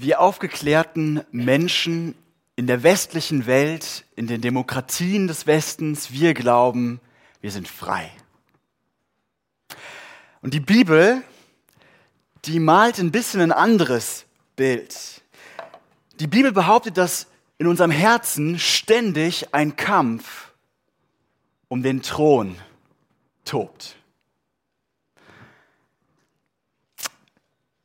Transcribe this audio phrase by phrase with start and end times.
[0.00, 2.14] wir aufgeklärten Menschen
[2.56, 7.00] in der westlichen Welt, in den Demokratien des Westens, wir glauben,
[7.40, 8.10] wir sind frei.
[10.42, 11.22] Und die Bibel,
[12.44, 14.24] die malt ein bisschen ein anderes
[14.56, 15.22] Bild.
[16.18, 17.26] Die Bibel behauptet, dass
[17.58, 20.52] in unserem Herzen ständig ein Kampf
[21.68, 22.56] um den Thron
[23.44, 23.96] tobt.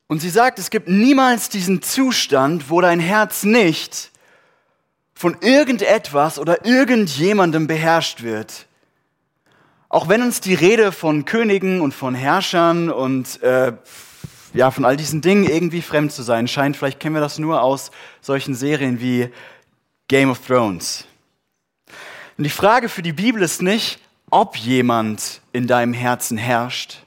[0.08, 4.12] Und sie sagt, es gibt niemals diesen Zustand, wo dein Herz nicht
[5.16, 8.68] von irgendetwas oder irgendjemandem beherrscht wird.
[9.90, 13.74] Auch wenn uns die Rede von Königen und von Herrschern und äh,
[14.54, 17.62] ja, von all diesen Dingen irgendwie fremd zu sein scheint, vielleicht kennen wir das nur
[17.62, 19.30] aus solchen Serien wie
[20.08, 21.06] Game of Thrones.
[22.38, 27.04] Und die Frage für die Bibel ist nicht, ob jemand in deinem Herzen herrscht,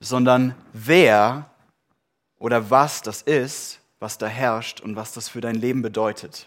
[0.00, 1.50] sondern wer
[2.38, 6.46] oder was das ist, was da herrscht und was das für dein Leben bedeutet.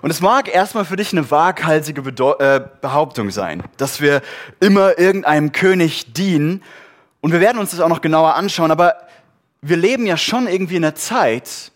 [0.00, 4.22] Und es mag erstmal für dich eine waghalsige Bedeu äh, Behauptung sein, dass wir
[4.58, 6.62] immer irgendeinem König dienen.
[7.20, 8.96] Und wir werden uns das auch noch genauer anschauen, aber
[9.60, 11.70] wir leben ja schon irgendwie in einer Zeit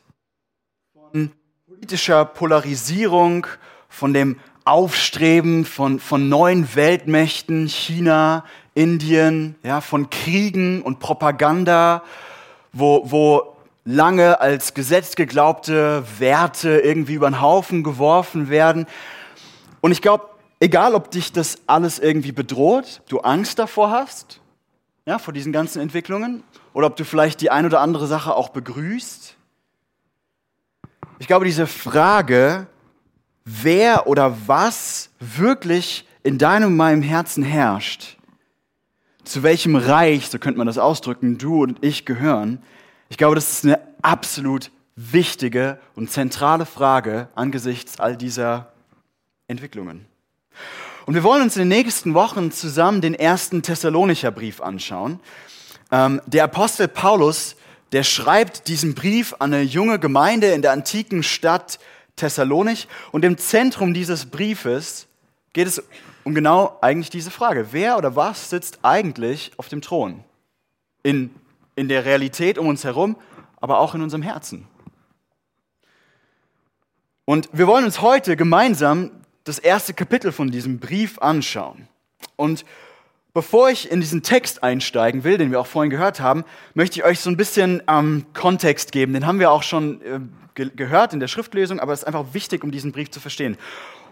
[0.92, 1.30] von
[1.68, 3.46] politischer Polarisierung,
[3.88, 8.44] von dem Aufstreben von, von neuen Weltmächten, China,
[8.74, 12.02] Indien, ja, von Kriegen und Propaganda
[12.78, 18.86] wo, wo lange als Gesetz geglaubte Werte irgendwie über den Haufen geworfen werden.
[19.80, 20.26] Und ich glaube,
[20.60, 24.40] egal ob dich das alles irgendwie bedroht, du Angst davor hast,
[25.06, 28.50] ja, vor diesen ganzen Entwicklungen, oder ob du vielleicht die ein oder andere Sache auch
[28.50, 29.36] begrüßt.
[31.18, 32.66] Ich glaube, diese Frage,
[33.44, 38.15] wer oder was wirklich in deinem und meinem Herzen herrscht,
[39.26, 42.62] zu welchem Reich, so könnte man das ausdrücken, du und ich gehören,
[43.08, 48.72] ich glaube, das ist eine absolut wichtige und zentrale Frage angesichts all dieser
[49.48, 50.06] Entwicklungen.
[51.06, 55.20] Und wir wollen uns in den nächsten Wochen zusammen den ersten Thessalonicher Brief anschauen.
[55.92, 57.56] Ähm, der Apostel Paulus,
[57.92, 61.78] der schreibt diesen Brief an eine junge Gemeinde in der antiken Stadt
[62.16, 62.88] Thessalonich.
[63.12, 65.05] Und im Zentrum dieses Briefes
[65.56, 65.82] geht es
[66.22, 67.68] um genau eigentlich diese Frage.
[67.70, 70.22] Wer oder was sitzt eigentlich auf dem Thron?
[71.02, 71.34] In,
[71.76, 73.16] in der Realität um uns herum,
[73.58, 74.68] aber auch in unserem Herzen.
[77.24, 79.10] Und wir wollen uns heute gemeinsam
[79.44, 81.88] das erste Kapitel von diesem Brief anschauen.
[82.36, 82.66] Und
[83.32, 86.44] bevor ich in diesen Text einsteigen will, den wir auch vorhin gehört haben,
[86.74, 89.14] möchte ich euch so ein bisschen ähm, Kontext geben.
[89.14, 90.20] Den haben wir auch schon äh,
[90.54, 93.56] ge gehört in der Schriftlesung, aber es ist einfach wichtig, um diesen Brief zu verstehen.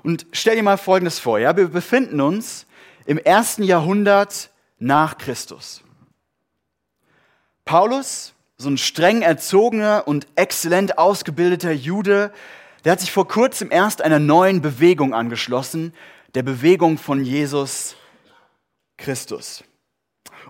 [0.04, 1.38] Und stell dir mal Folgendes vor.
[1.38, 1.56] Ja?
[1.56, 2.66] Wir befinden uns
[3.06, 5.82] im ersten Jahrhundert nach Christus.
[7.64, 12.32] Paulus, so ein streng erzogener und exzellent ausgebildeter Jude,
[12.84, 15.94] der hat sich vor kurzem erst einer neuen Bewegung angeschlossen,
[16.34, 17.96] der Bewegung von Jesus
[18.98, 19.64] Christus.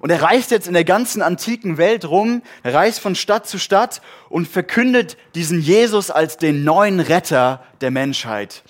[0.01, 4.03] Und er reist jetzt in der ganzen antiken Welt rum, reist von Stadt zu Stadt
[4.29, 8.65] und verkündet diesen Jesus als den neuen Retter der Menschheit.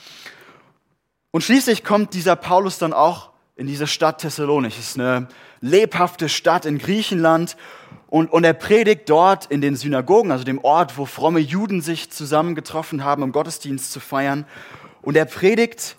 [1.34, 4.78] Und schließlich kommt dieser Paulus dann auch in diese Stadt Thessalonich.
[4.78, 5.26] Es ist eine
[5.60, 7.56] lebhafte Stadt in Griechenland.
[8.06, 12.08] Und, und er predigt dort in den Synagogen, also dem Ort, wo fromme Juden sich
[12.12, 14.46] zusammengetroffen haben, um Gottesdienst zu feiern.
[15.02, 15.96] Und er predigt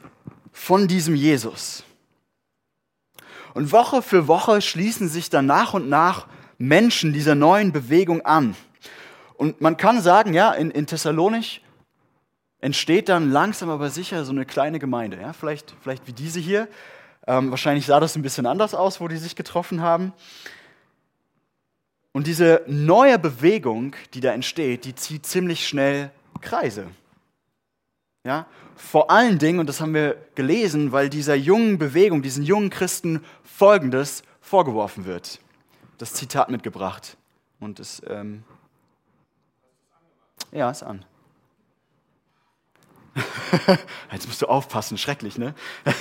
[0.54, 1.84] von diesem Jesus.
[3.54, 8.56] Und Woche für Woche schließen sich dann nach und nach Menschen dieser neuen Bewegung an.
[9.34, 11.62] Und man kann sagen, ja, in, in Thessalonich
[12.66, 15.22] entsteht dann langsam aber sicher so eine kleine Gemeinde.
[15.22, 15.34] Ja?
[15.34, 16.68] Vielleicht, vielleicht wie diese hier.
[17.28, 20.14] Ähm, wahrscheinlich sah das ein bisschen anders aus, wo die sich getroffen haben.
[22.12, 26.10] Und diese neue Bewegung, die da entsteht, die zieht ziemlich schnell
[26.42, 26.88] Kreise.
[28.24, 28.48] Ja?
[28.76, 33.24] Vor allen Dingen, und das haben wir gelesen, weil dieser jungen Bewegung, diesen jungen Christen
[33.44, 35.40] Folgendes vorgeworfen wird.
[36.00, 37.16] Das Zitat mitgebracht.
[37.60, 38.44] Und es, ähm
[40.52, 41.06] ja, ist an.
[44.12, 45.54] Jetzt musst du aufpassen, schrecklich, ne?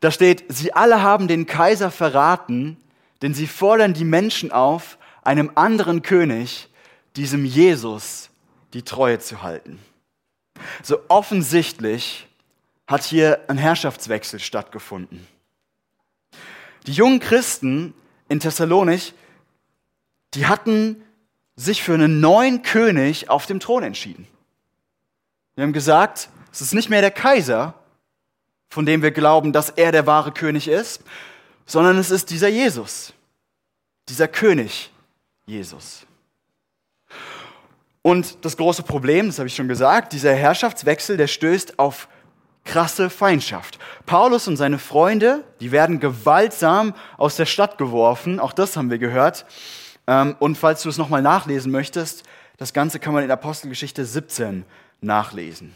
[0.00, 2.78] da steht, sie alle haben den Kaiser verraten,
[3.22, 6.68] denn sie fordern die Menschen auf, einem anderen König,
[7.16, 8.30] diesem Jesus,
[8.74, 9.78] die Treue zu halten.
[10.82, 12.26] So offensichtlich
[12.86, 15.26] hat hier ein Herrschaftswechsel stattgefunden.
[16.86, 17.94] Die jungen Christen
[18.28, 19.14] in Thessalonich,
[20.34, 21.02] die hatten
[21.56, 24.26] sich für einen neuen König auf dem Thron entschieden.
[25.54, 27.74] Wir haben gesagt, es ist nicht mehr der Kaiser,
[28.68, 31.02] von dem wir glauben, dass er der wahre König ist,
[31.66, 33.12] sondern es ist dieser Jesus.
[34.08, 34.90] dieser König
[35.46, 36.06] Jesus.
[38.02, 42.08] Und das große Problem, das habe ich schon gesagt, dieser Herrschaftswechsel, der stößt auf
[42.64, 43.78] krasse Feindschaft.
[44.04, 48.98] Paulus und seine Freunde, die werden gewaltsam aus der Stadt geworfen, auch das haben wir
[48.98, 49.46] gehört.
[50.06, 52.24] Ähm, und falls du es nochmal nachlesen möchtest,
[52.56, 54.64] das Ganze kann man in Apostelgeschichte 17
[55.00, 55.74] nachlesen.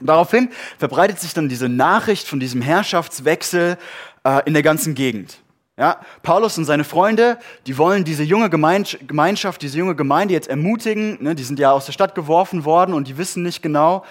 [0.00, 3.76] Daraufhin verbreitet sich dann diese Nachricht von diesem Herrschaftswechsel
[4.24, 5.38] äh, in der ganzen Gegend.
[5.76, 11.22] Ja, Paulus und seine Freunde, die wollen diese junge Gemeinschaft, diese junge Gemeinde jetzt ermutigen.
[11.22, 14.04] Ne, die sind ja aus der Stadt geworfen worden und die wissen nicht genau,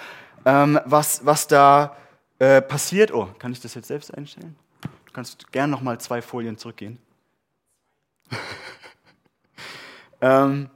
[0.46, 1.94] ähm, was, was da
[2.38, 3.12] äh, passiert.
[3.12, 4.56] Oh, kann ich das jetzt selbst einstellen?
[4.80, 6.98] Du kannst gerne noch mal zwei Folien zurückgehen.
[10.20, 10.68] ähm,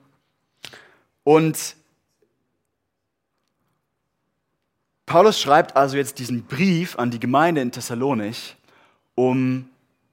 [1.24, 1.76] und
[5.06, 8.56] Paulus schreibt also jetzt diesen Brief an die Gemeinde in Thessalonich,
[9.14, 9.68] um,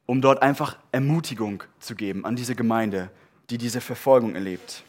[0.06, 3.10] um dort einfach Ermutigung zu geben an diese Gemeinde,
[3.50, 4.84] die diese Verfolgung erlebt.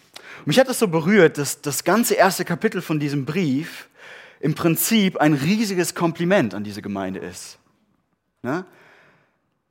[0.47, 3.89] Mich hat das so berührt, dass das ganze erste Kapitel von diesem Brief
[4.41, 7.59] im Prinzip ein riesiges Kompliment an diese Gemeinde ist.
[8.43, 8.65] Ne?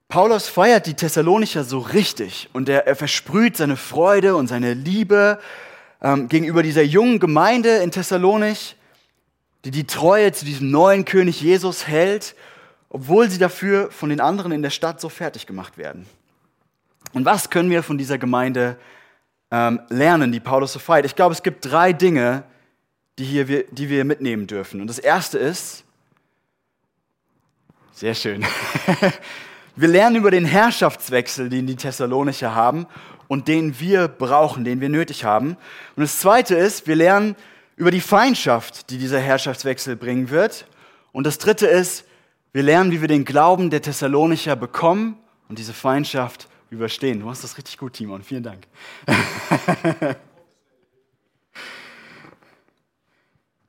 [0.09, 5.39] Paulus feiert die Thessalonicher so richtig und er, er versprüht seine Freude und seine Liebe
[6.01, 8.75] ähm, gegenüber dieser jungen Gemeinde in Thessalonich,
[9.65, 12.35] die die Treue zu diesem neuen König Jesus hält,
[12.89, 16.07] obwohl sie dafür von den anderen in der Stadt so fertig gemacht werden.
[17.13, 18.77] Und was können wir von dieser Gemeinde
[19.51, 21.05] ähm, lernen, die Paulus so feiert?
[21.05, 22.45] Ich glaube, es gibt drei Dinge,
[23.19, 24.81] die, hier wir, die wir mitnehmen dürfen.
[24.81, 25.83] Und das erste ist,
[27.93, 28.43] sehr schön,
[29.79, 32.85] wir lernen über den Herrschaftswechsel, den die Thessalonicher haben
[33.29, 35.51] und den wir brauchen, den wir nötig haben.
[35.95, 37.37] Und das zweite ist, wir lernen
[37.77, 40.65] über die Feindschaft, die dieser Herrschaftswechsel bringen wird.
[41.13, 42.03] Und das dritte ist,
[42.51, 45.17] wir lernen, wie wir den Glauben der Thessalonicher bekommen
[45.47, 47.21] und diese Feindschaft überstehen.
[47.21, 48.21] Du machst das richtig gut, Timon.
[48.21, 48.67] Vielen Dank.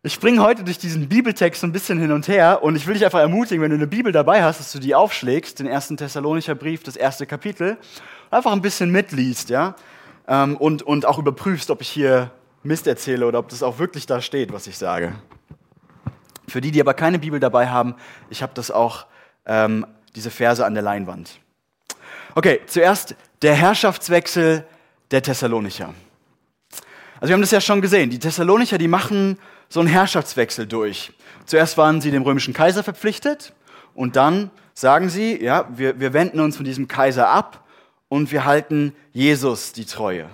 [0.03, 3.05] Ich springe heute durch diesen Bibeltext ein bisschen hin und her und ich will dich
[3.05, 6.55] einfach ermutigen, wenn du eine Bibel dabei hast, dass du die aufschlägst, den ersten Thessalonicher
[6.55, 7.77] Brief, das erste Kapitel,
[8.31, 9.75] einfach ein bisschen mitliest, ja,
[10.27, 12.31] ähm, und, und auch überprüfst, ob ich hier
[12.63, 15.13] Mist erzähle oder ob das auch wirklich da steht, was ich sage.
[16.49, 17.95] Für die, die aber keine Bibel dabei haben,
[18.31, 19.05] ich habe das auch,
[19.45, 19.85] ähm,
[20.17, 21.41] diese Verse an der Leinwand.
[22.35, 24.65] Okay, zuerst der Herrschaftswechsel
[25.11, 25.93] der Thessalonicher.
[27.17, 29.37] Also wir haben das ja schon gesehen, die Thessalonicher, die machen
[29.71, 31.13] so einen Herrschaftswechsel durch.
[31.47, 33.55] Zuerst waren sie dem römischen Kaiser verpflichtet
[33.95, 37.65] und dann sagen sie, ja, wir, wir wenden uns von diesem Kaiser ab
[38.09, 40.29] und wir halten Jesus die Treue.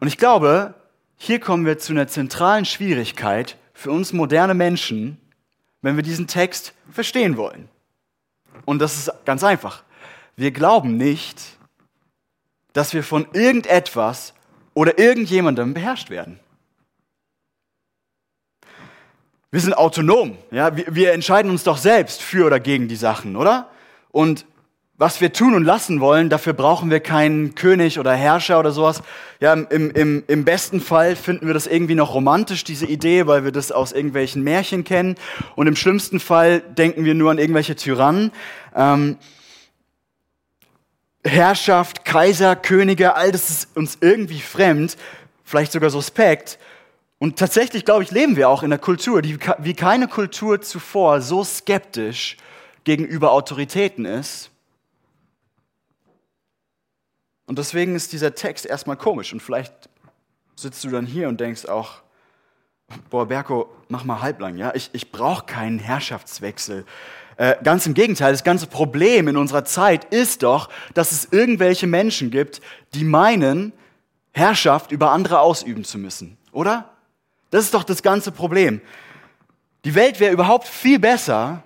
[0.00, 0.74] Und ich glaube,
[1.16, 5.18] hier kommen wir zu einer zentralen Schwierigkeit für uns moderne Menschen,
[5.80, 7.68] wenn wir diesen Text verstehen wollen.
[8.64, 9.84] Und das ist ganz einfach.
[10.36, 11.40] Wir glauben nicht,
[12.72, 14.34] dass wir von irgendetwas
[14.74, 16.40] oder irgendjemandem beherrscht werden.
[19.52, 20.38] Wir sind autonom.
[20.50, 20.74] Ja?
[20.76, 23.68] Wir, wir entscheiden uns doch selbst für oder gegen die Sachen, oder?
[24.10, 24.46] Und
[24.96, 29.02] was wir tun und lassen wollen, dafür brauchen wir keinen König oder Herrscher oder sowas.
[29.40, 33.44] Ja, im, im, Im besten Fall finden wir das irgendwie noch romantisch, diese Idee, weil
[33.44, 35.16] wir das aus irgendwelchen Märchen kennen.
[35.54, 38.32] Und im schlimmsten Fall denken wir nur an irgendwelche Tyrannen.
[38.74, 39.18] Ähm,
[41.24, 44.96] Herrschaft, Kaiser, Könige, all das ist uns irgendwie fremd,
[45.44, 46.58] vielleicht sogar suspekt.
[47.22, 51.20] Und tatsächlich, glaube ich, leben wir auch in einer Kultur, die wie keine Kultur zuvor
[51.20, 52.36] so skeptisch
[52.82, 54.50] gegenüber Autoritäten ist.
[57.46, 59.32] Und deswegen ist dieser Text erstmal komisch.
[59.32, 59.72] Und vielleicht
[60.56, 62.02] sitzt du dann hier und denkst auch,
[63.08, 64.74] boah, Berko, mach mal halblang, ja?
[64.74, 66.84] Ich, ich brauche keinen Herrschaftswechsel.
[67.36, 71.86] Äh, ganz im Gegenteil, das ganze Problem in unserer Zeit ist doch, dass es irgendwelche
[71.86, 72.60] Menschen gibt,
[72.94, 73.72] die meinen,
[74.32, 76.91] Herrschaft über andere ausüben zu müssen, oder?
[77.52, 78.80] Das ist doch das ganze Problem.
[79.84, 81.62] Die Welt wäre überhaupt viel besser,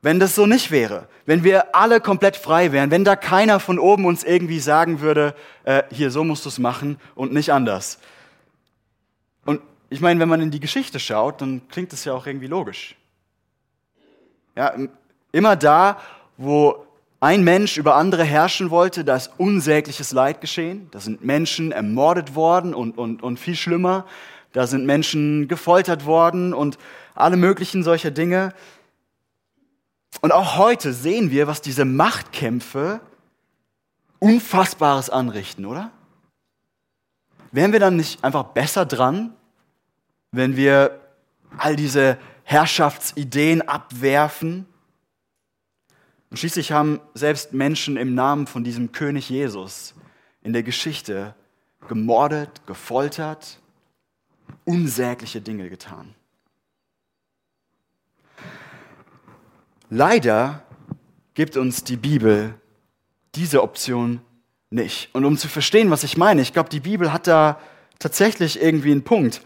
[0.00, 1.06] wenn das so nicht wäre.
[1.26, 5.34] Wenn wir alle komplett frei wären, wenn da keiner von oben uns irgendwie sagen würde,
[5.64, 7.98] äh, hier, so musst du es machen und nicht anders.
[9.44, 9.60] Und
[9.90, 12.96] ich meine, wenn man in die Geschichte schaut, dann klingt das ja auch irgendwie logisch.
[14.56, 14.74] Ja,
[15.30, 16.00] immer da,
[16.38, 16.86] wo
[17.22, 20.88] ein Mensch über andere herrschen wollte, da ist unsägliches Leid geschehen.
[20.90, 24.06] Da sind Menschen ermordet worden und, und, und viel schlimmer.
[24.50, 26.78] Da sind Menschen gefoltert worden und
[27.14, 28.52] alle möglichen solcher Dinge.
[30.20, 33.00] Und auch heute sehen wir, was diese Machtkämpfe
[34.18, 35.92] Unfassbares anrichten, oder?
[37.52, 39.32] Wären wir dann nicht einfach besser dran,
[40.32, 40.98] wenn wir
[41.56, 44.66] all diese Herrschaftsideen abwerfen
[46.32, 49.94] Und schließlich haben selbst Menschen im Namen von diesem König Jesus
[50.42, 51.34] in der Geschichte
[51.88, 53.58] gemordet, gefoltert,
[54.64, 56.14] unsägliche Dinge getan.
[59.90, 60.62] Leider
[61.34, 62.54] gibt uns die Bibel
[63.34, 64.22] diese Option
[64.70, 65.14] nicht.
[65.14, 67.60] Und um zu verstehen, was ich meine, ich glaube, die Bibel hat da
[67.98, 69.42] tatsächlich irgendwie einen Punkt,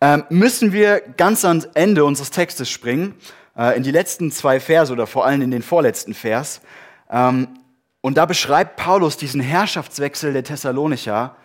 [0.00, 3.16] ähm, müssen wir ganz ans Ende unseres Textes springen,
[3.76, 6.60] in die letzten zwei Verse oder vor allem in den vorletzten Vers.
[7.10, 7.48] Ähm,
[8.00, 11.36] und da beschreibt Paulus diesen Herrschaftswechsel der Thessalonicher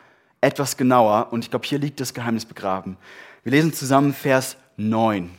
[0.41, 1.31] etwas genauer.
[1.31, 2.97] Und ich glaube, hier liegt das Geheimnis begraben.
[3.43, 5.29] Wir lesen zusammen Vers 9.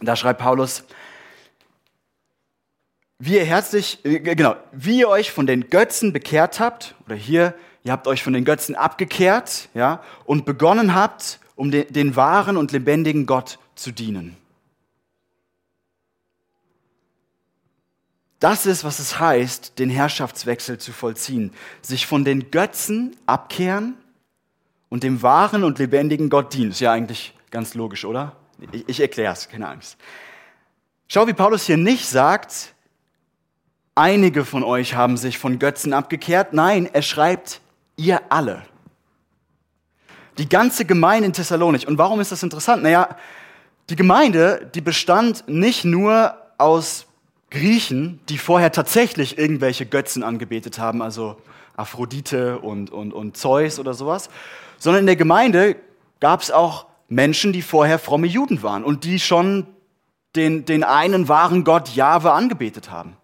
[0.00, 0.84] Da schreibt Paulus,
[3.18, 7.54] wie ihr herzlich, äh, genau, wie ihr euch von den Götzen bekehrt habt, oder hier,
[7.84, 12.56] ihr habt euch von den Götzen abgekehrt, ja, und begonnen habt, um den, den wahren
[12.56, 14.36] und lebendigen Gott zu dienen.
[18.40, 21.52] Das ist, was es heißt, den Herrschaftswechsel zu vollziehen.
[21.82, 23.94] Sich von den Götzen abkehren
[24.88, 26.70] und dem wahren und lebendigen Gott dienen.
[26.70, 28.36] Ist ja eigentlich ganz logisch, oder?
[28.72, 29.98] Ich, ich erkläre es, keine Angst.
[31.06, 32.74] Schau, wie Paulus hier nicht sagt,
[33.94, 36.54] einige von euch haben sich von Götzen abgekehrt.
[36.54, 37.60] Nein, er schreibt,
[37.96, 38.62] ihr alle.
[40.38, 41.86] Die ganze Gemeinde in Thessalonik.
[41.86, 42.82] Und warum ist das interessant?
[42.82, 43.16] Naja,
[43.90, 47.06] die Gemeinde, die bestand nicht nur aus
[47.50, 51.36] Griechen, die vorher tatsächlich irgendwelche Götzen angebetet haben, also
[51.76, 54.30] Aphrodite und, und, und Zeus oder sowas,
[54.78, 55.76] sondern in der Gemeinde
[56.20, 59.66] gab es auch Menschen, die vorher fromme Juden waren und die schon
[60.36, 63.16] den, den einen wahren Gott Jahwe angebetet haben.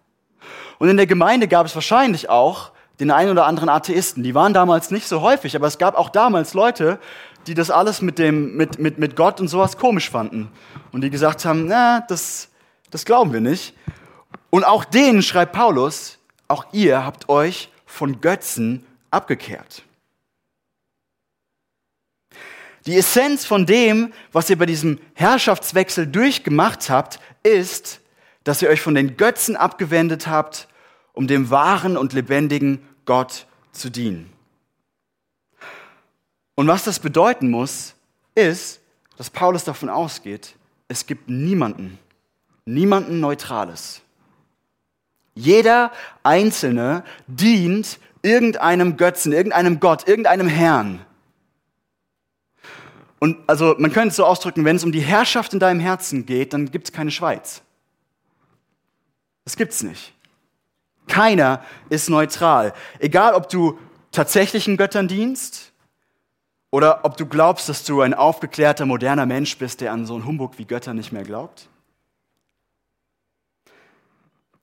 [0.77, 4.23] Und in der Gemeinde gab es wahrscheinlich auch den einen oder anderen Atheisten.
[4.23, 6.99] Die waren damals nicht so häufig, aber es gab auch damals Leute,
[7.47, 10.49] die das alles mit, dem, mit, mit, mit Gott und sowas komisch fanden.
[10.91, 12.49] Und die gesagt haben, na, das,
[12.91, 13.73] das glauben wir nicht.
[14.57, 19.83] Und auch denen schreibt Paulus, auch ihr habt euch von Götzen abgekehrt.
[22.87, 28.01] Die Essenz von dem, was ihr bei diesem Herrschaftswechsel durchgemacht habt, ist,
[28.45, 30.67] dass ihr euch von den Götzen abgewendet habt,
[31.13, 34.33] um dem wahren und lebendigen Gott zu dienen.
[36.55, 37.93] Und was das bedeuten muss,
[38.33, 38.81] ist,
[39.17, 40.55] dass Paulus davon ausgeht,
[40.87, 41.99] es gibt niemanden,
[42.65, 44.01] niemanden Neutrales.
[45.37, 45.91] Jeder
[46.23, 51.05] Einzelne dient irgendeinem Götzen, irgendeinem Gott, irgendeinem Herrn.
[53.19, 56.25] Und also man könnte es so ausdrücken, wenn es um die Herrschaft in deinem Herzen
[56.25, 57.61] geht, dann gibt es keine Schweiz.
[59.43, 60.13] Das gibt's nicht.
[61.07, 62.73] Keiner ist neutral.
[62.99, 63.79] Egal, ob du
[64.11, 65.71] tatsächlichen Göttern dienst
[66.69, 70.25] oder ob du glaubst, dass du ein aufgeklärter, moderner Mensch bist, der an so einen
[70.25, 71.69] Humbug wie Götter nicht mehr glaubt.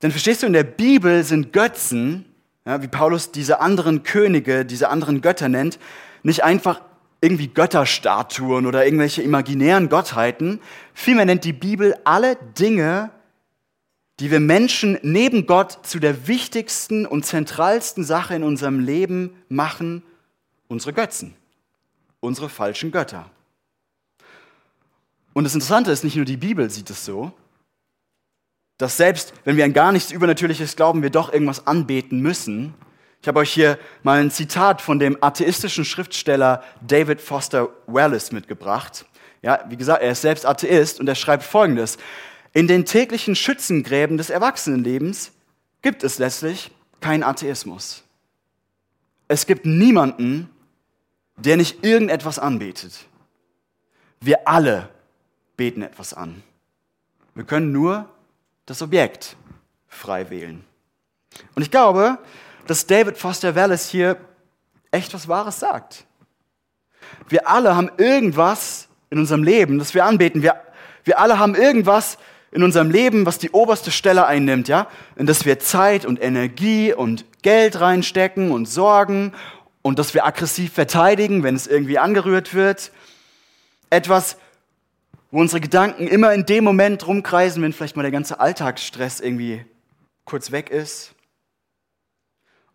[0.05, 2.25] Denn verstehst du, in der Bibel sind Götzen,
[2.63, 5.79] ja, wie Paulus diese anderen Könige, diese anderen Götter nennt,
[6.21, 6.83] nicht einfach
[7.21, 10.59] irgendwie Götterstatuen oder irgendwelche imaginären Gottheiten.
[10.93, 13.09] Vielmehr nennt die Bibel alle Dinge,
[14.19, 20.03] die wir Menschen neben Gott zu der wichtigsten und zentralsten Sache in unserem Leben machen,
[20.67, 21.33] unsere Götzen,
[22.19, 23.31] unsere falschen Götter.
[25.33, 27.33] Und das Interessante ist, nicht nur die Bibel sieht es so,
[28.77, 32.73] dass selbst wenn wir an gar nichts Übernatürliches glauben, wir doch irgendwas anbeten müssen.
[33.21, 39.05] Ich habe euch hier mal ein Zitat von dem atheistischen Schriftsteller David Foster Wallace mitgebracht.
[39.41, 41.97] Ja, wie gesagt, er ist selbst Atheist und er schreibt Folgendes.
[42.53, 45.31] In den täglichen Schützengräben des Erwachsenenlebens
[45.81, 48.03] gibt es letztlich keinen Atheismus.
[49.27, 50.49] Es gibt niemanden,
[51.37, 53.05] der nicht irgendetwas anbetet.
[54.21, 54.89] Wir alle
[55.57, 56.43] beten etwas an.
[57.33, 58.09] Wir können nur
[58.65, 59.35] das Objekt
[59.87, 60.63] frei wählen.
[61.55, 62.17] Und ich glaube,
[62.67, 64.17] dass David Foster Wallace hier
[64.91, 66.05] echt was Wahres sagt.
[67.29, 70.41] Wir alle haben irgendwas in unserem Leben, das wir anbeten.
[70.41, 70.61] Wir,
[71.03, 72.17] wir alle haben irgendwas,
[72.55, 76.93] in unserem Leben, was die oberste Stelle einnimmt, ja, in das wir Zeit und Energie
[76.93, 79.33] und Geld reinstecken und sorgen
[79.81, 82.93] und dass wir aggressiv verteidigen, wenn es irgendwie angerührt wird.
[83.89, 84.37] Etwas,
[85.35, 89.65] wo unsere Gedanken immer in dem Moment rumkreisen, wenn vielleicht mal der ganze Alltagsstress irgendwie
[90.23, 91.13] kurz weg ist.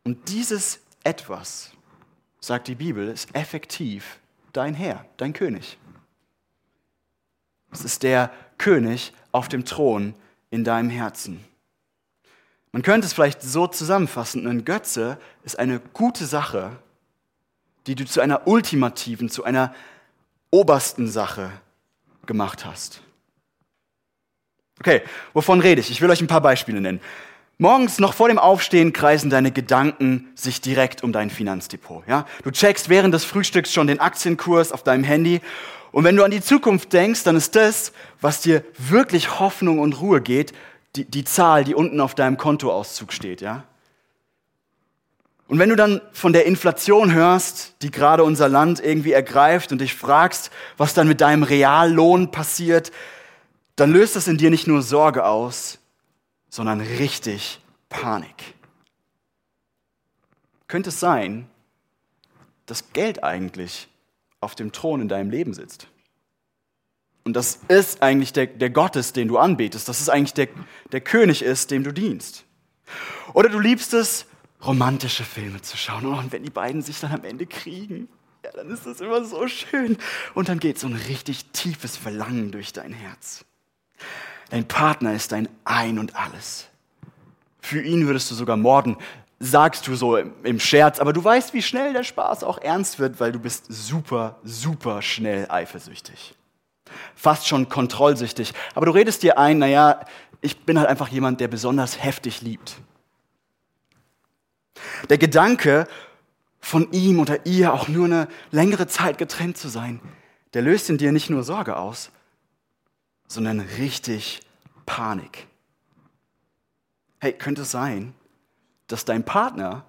[0.05, 1.71] Und dieses etwas,
[2.39, 4.21] sagt die Bibel, ist effektiv
[4.53, 5.79] dein Herr, dein König.
[7.71, 10.15] Es ist der König auf dem Thron
[10.51, 11.43] in deinem Herzen.
[12.73, 16.77] Man könnte es vielleicht so zusammenfassen, ein Götze ist eine gute Sache,
[17.87, 19.75] die du zu einer ultimativen, zu einer
[20.51, 21.53] obersten Sache
[22.31, 23.01] gemacht hast.
[24.79, 25.91] Okay, wovon rede ich?
[25.91, 27.01] Ich will euch ein paar Beispiele nennen.
[27.59, 32.05] Morgens noch vor dem Aufstehen kreisen deine Gedanken sich direkt um dein Finanzdepot.
[32.07, 32.27] Ja?
[32.45, 35.41] Du checkst während des Frühstücks schon den Aktienkurs auf deinem Handy.
[35.91, 40.01] Und wenn du an die Zukunft denkst, dann ist das, was dir wirklich Hoffnung und
[40.01, 40.53] Ruhe geht,
[40.95, 43.41] die, die Zahl, die unten auf deinem Kontoauszug steht.
[43.41, 43.65] Ja?
[45.51, 49.81] Und wenn du dann von der Inflation hörst, die gerade unser Land irgendwie ergreift und
[49.81, 52.93] dich fragst, was dann mit deinem Reallohn passiert,
[53.75, 55.81] dann löst das in dir nicht nur Sorge aus,
[56.51, 58.55] sondern richtig Panik.
[60.69, 61.49] Könnte es sein,
[62.67, 63.89] dass Geld eigentlich
[64.39, 65.89] auf dem Thron in deinem Leben sitzt?
[67.25, 69.89] Und das ist eigentlich der, der Gottes, den du anbetest.
[69.89, 70.47] Das ist eigentlich der,
[70.93, 72.45] der König ist, dem du dienst.
[73.35, 74.27] Oder du liebst es,
[74.65, 76.07] romantische Filme zu schauen.
[76.07, 78.09] Oh, und wenn die beiden sich dann am Ende kriegen,
[78.45, 79.99] ja, dann ist das immer so schön.
[80.35, 83.45] Und dann geht so ein richtig tiefes Verlangen durch dein Herz.
[84.51, 86.67] Dein Partner ist dein Ein und alles.
[87.61, 88.97] Für ihn würdest du sogar morden,
[89.39, 93.21] sagst du so im Scherz, aber du weißt, wie schnell der Spaß auch ernst wird,
[93.21, 96.35] weil du bist super, super schnell eifersüchtig.
[97.15, 98.53] Fast schon kontrollsüchtig.
[98.75, 100.01] Aber du redest dir ein, naja,
[100.41, 102.77] ich bin halt einfach jemand, der besonders heftig liebt.
[105.09, 105.87] Der Gedanke,
[106.61, 110.01] von ihm oder ihr auch nur eine längere Zeit getrennt zu sein,
[110.53, 112.11] der löst in dir nicht nur Sorge aus,
[113.27, 114.41] sondern richtig
[114.87, 115.47] Panik.
[117.19, 118.15] Hey, könnte es sein,
[118.89, 119.85] dass dein Partner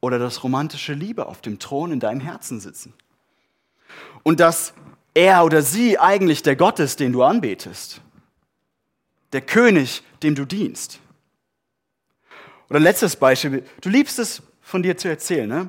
[0.00, 2.92] oder das romantische Liebe auf dem Thron in deinem Herzen sitzen?
[4.22, 4.74] Und dass
[5.14, 8.00] er oder sie eigentlich der Gott ist, den du anbetest?
[9.32, 11.00] Der König, dem du dienst?
[12.70, 15.48] Oder letztes Beispiel, du liebst es, von dir zu erzählen.
[15.48, 15.68] Ne?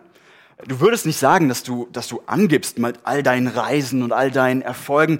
[0.66, 4.32] Du würdest nicht sagen, dass du, dass du angibst mit all deinen Reisen und all
[4.32, 5.20] deinen Erfolgen,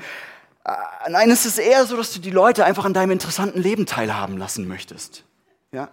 [0.66, 3.86] äh, nein, es ist eher so, dass du die Leute einfach an deinem interessanten Leben
[3.86, 5.24] teilhaben lassen möchtest.
[5.72, 5.90] Ja?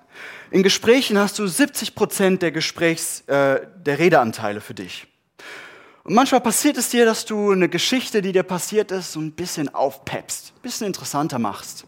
[0.51, 5.07] In Gesprächen hast du 70 Prozent der Gesprächs, äh, der Redeanteile für dich.
[6.05, 9.33] Und manchmal passiert es dir, dass du eine Geschichte, die dir passiert ist, so ein
[9.33, 11.85] bisschen aufpeppst, ein bisschen interessanter machst.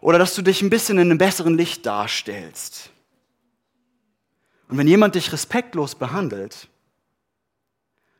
[0.00, 2.90] Oder dass du dich ein bisschen in einem besseren Licht darstellst.
[4.68, 6.68] Und wenn jemand dich respektlos behandelt,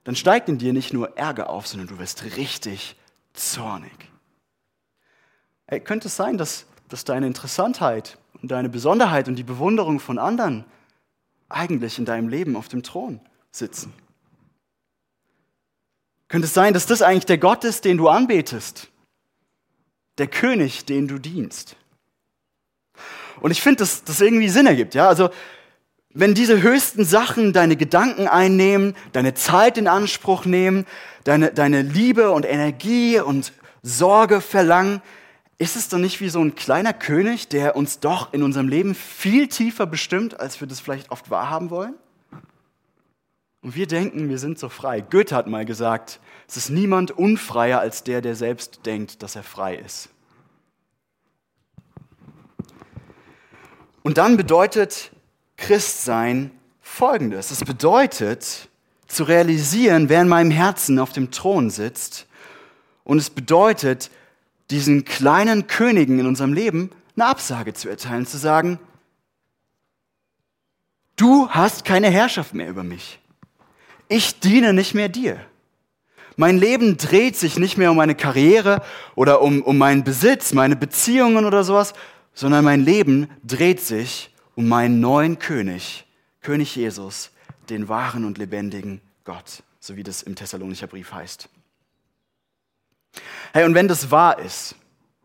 [0.05, 2.97] dann steigt in dir nicht nur Ärger auf, sondern du wirst richtig
[3.33, 3.93] zornig.
[5.67, 10.19] Ey, könnte es sein, dass, dass deine Interessantheit und deine Besonderheit und die Bewunderung von
[10.19, 10.65] anderen
[11.49, 13.95] eigentlich in deinem Leben auf dem Thron sitzen?
[16.29, 18.89] Könnte es sein, dass das eigentlich der Gott ist, den du anbetest?
[20.19, 21.77] Der König, den du dienst?
[23.41, 24.95] Und ich finde, dass das irgendwie Sinn ergibt.
[24.95, 25.09] Ja?
[25.09, 25.31] Also,
[26.15, 30.87] wenn diese höchsten Sachen deine Gedanken einnehmen, deine Zeit in Anspruch nehmen,
[31.25, 35.03] deine, deine Liebe und Energie und Sorge verlangen,
[35.59, 38.95] ist es dann nicht wie so ein kleiner König, der uns doch in unserem Leben
[38.95, 41.95] viel tiefer bestimmt, als wir das vielleicht oft wahrhaben wollen?
[43.63, 45.01] Und wir denken, wir sind so frei.
[45.01, 49.43] Goethe hat mal gesagt, es ist niemand unfreier als der, der selbst denkt, dass er
[49.43, 50.11] frei ist.
[54.03, 55.14] Und dann bedeutet
[55.57, 57.51] Christsein folgendes.
[57.51, 58.69] Es bedeutet,
[59.07, 62.27] zu realisieren, wer in meinem Herzen auf dem Thron sitzt.
[63.05, 64.11] Und es bedeutet,
[64.71, 68.79] diesen kleinen Königen in unserem Leben eine Absage zu erteilen, zu sagen,
[71.17, 73.21] du hast keine Herrschaft mehr über mich.
[74.09, 75.41] Ich diene nicht mehr dir.
[76.37, 78.83] Mein Leben dreht sich nicht mehr um meine Karriere
[79.15, 81.93] oder um, um meinen Besitz, meine Beziehungen oder sowas,
[82.33, 86.07] sondern mein Leben dreht sich um meinen neuen König,
[86.41, 87.31] König Jesus,
[87.69, 91.49] den wahren und lebendigen Gott, so wie das im Thessalonicher Brief heißt.
[93.53, 94.75] Hey, und wenn das wahr ist,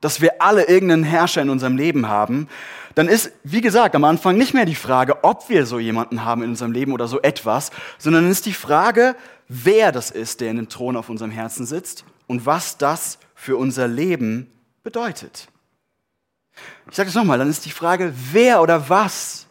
[0.02, 2.48] dass wir alle irgendeinen Herrscher in unserem Leben haben,
[2.96, 6.44] dann ist, wie gesagt, am Anfang nicht mehr die Frage, ob wir so jemanden haben
[6.44, 9.16] in unserem Leben oder so etwas, sondern ist die Frage,
[9.48, 13.58] wer das ist, der in dem Thron auf unserem Herzen sitzt und was das für
[13.58, 14.52] unser Leben
[14.84, 15.48] bedeutet.
[16.90, 19.48] Ich sage es nochmal, dann ist die Frage, wer oder was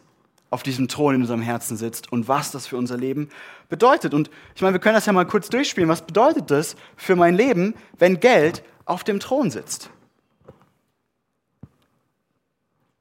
[0.49, 3.29] auf diesem Thron in unserem Herzen sitzt und was das für unser Leben
[3.69, 4.13] bedeutet.
[4.13, 5.89] Und ich meine, wir können das ja mal kurz durchspielen.
[5.89, 9.89] Was bedeutet das für mein Leben, wenn Geld auf dem Thron sitzt?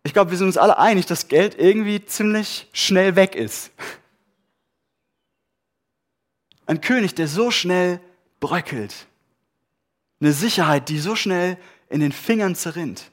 [0.02, 3.70] Ich glaube, wir sind uns alle einig, dass Geld irgendwie ziemlich schnell weg ist.
[6.66, 8.00] Ein König, der so schnell
[8.40, 9.06] bröckelt.
[10.20, 13.10] Eine Sicherheit, die so schnell in den Fingern zerrinnt.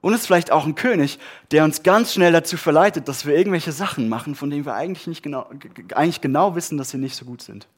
[0.00, 1.18] Und es ist vielleicht auch ein König,
[1.50, 5.06] der uns ganz schnell dazu verleitet, dass wir irgendwelche Sachen machen, von denen wir eigentlich,
[5.06, 5.48] nicht genau,
[5.94, 7.68] eigentlich genau wissen, dass sie nicht so gut sind.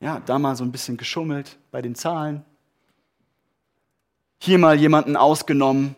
[0.00, 2.44] Ja, da mal so ein bisschen geschummelt bei den Zahlen.
[4.38, 5.94] Hier mal jemanden ausgenommen.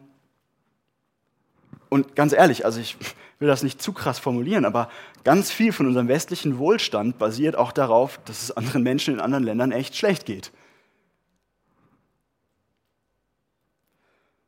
[1.88, 2.96] Und ganz ehrlich, also ich
[3.38, 4.90] will das nicht zu krass formulieren, aber
[5.22, 9.44] ganz viel von unserem westlichen Wohlstand basiert auch darauf, dass es anderen Menschen in anderen
[9.44, 10.50] Ländern echt schlecht geht.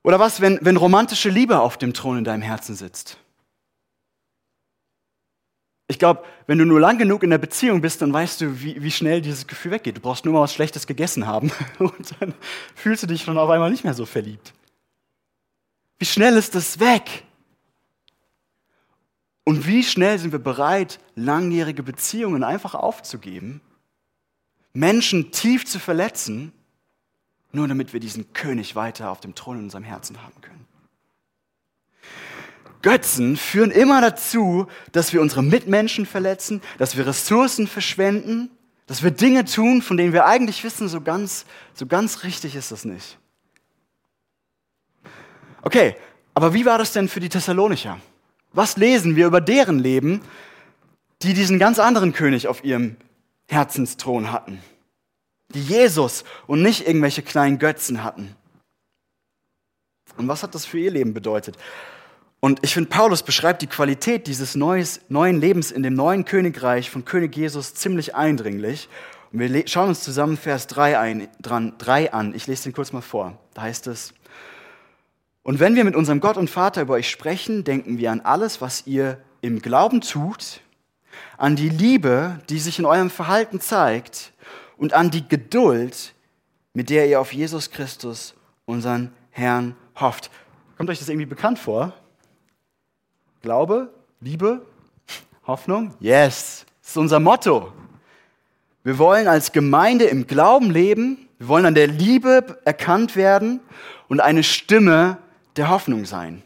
[0.07, 3.19] Oder was, wenn, wenn romantische Liebe auf dem Thron in deinem Herzen sitzt?
[5.89, 8.81] Ich glaube, wenn du nur lang genug in der Beziehung bist, dann weißt du, wie,
[8.81, 9.97] wie schnell dieses Gefühl weggeht.
[9.97, 12.35] Du brauchst nur mal was Schlechtes gegessen haben und dann
[12.77, 14.55] fühlst du dich schon auf einmal nicht mehr so verliebt.
[15.99, 17.25] Wie schnell ist das weg?
[19.43, 23.61] Und wie schnell sind wir bereit, langjährige Beziehungen einfach aufzugeben,
[24.73, 26.53] Menschen tief zu verletzen,
[27.57, 30.67] nur damit wir diesen König weiter auf dem Thron in unserem Herzen haben können?
[32.83, 38.51] Götzen führen immer dazu, dass wir unsere Mitmenschen verletzen, dass wir Ressourcen verschwenden,
[38.87, 42.71] dass wir Dinge tun, von denen wir eigentlich wissen, so ganz, so ganz richtig ist
[42.71, 43.19] das nicht.
[45.63, 45.97] Okay,
[46.33, 47.99] aber wie war das denn für die Thessalonicher?
[48.53, 50.21] Was lesen wir über deren Leben,
[51.23, 52.97] die diesen ganz anderen König auf ihrem
[53.49, 54.63] Herzensthron hatten?
[55.57, 58.37] Die Jesus und nicht irgendwelche kleinen Götzen hatten.
[60.19, 61.57] Und was hat das für ihr Leben bedeutet?
[62.41, 66.91] Und ich finde, Paulus beschreibt die Qualität dieses neues, neuen Lebens in dem neuen Königreich
[66.91, 68.91] von König Jesus ziemlich eindringlich.
[69.33, 72.35] Und wir schauen uns zusammen Vers 3, ein, dran, 3 an.
[72.35, 73.39] Ich lese den kurz mal vor.
[73.55, 74.13] Da heißt es,
[75.43, 78.61] und wenn wir mit unserem Gott und Vater über euch sprechen, denken wir an alles,
[78.61, 80.61] was ihr im Glauben tut,
[81.39, 84.33] an die Liebe, die sich in eurem Verhalten zeigt
[84.77, 86.15] und an die Geduld,
[86.75, 88.35] mit der ihr auf Jesus Christus,
[88.65, 90.31] unseren Herrn, hofft.
[90.77, 91.95] Kommt euch das irgendwie bekannt vor?
[93.43, 94.67] Glaube, Liebe,
[95.47, 95.95] Hoffnung?
[96.01, 97.73] Yes, das ist unser Motto.
[98.85, 103.61] Wir wollen als Gemeinde im Glauben leben, wir wollen an der Liebe erkannt werden
[104.09, 105.19] und eine Stimme
[105.57, 106.43] der Hoffnung sein.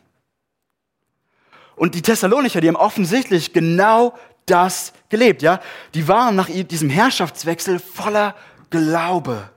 [1.76, 4.14] Und die Thessalonicher, die haben offensichtlich genau
[4.46, 5.60] das gelebt, ja?
[5.94, 8.34] Die waren nach diesem Herrschaftswechsel voller
[8.70, 9.50] Glaube,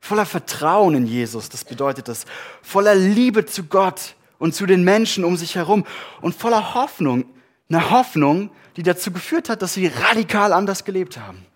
[0.00, 2.24] voller Vertrauen in Jesus, das bedeutet das,
[2.62, 5.86] voller Liebe zu Gott, und zu den Menschen um sich herum
[6.20, 7.26] und voller Hoffnung.
[7.68, 11.46] Eine Hoffnung, die dazu geführt hat, dass sie radikal anders gelebt haben.